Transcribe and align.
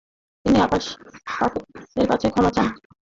তুমি 0.45 0.57
আল্লাহপাকের 0.57 2.05
কাছে 2.09 2.27
ক্ষমা 2.29 2.51
চাও। 2.51 2.67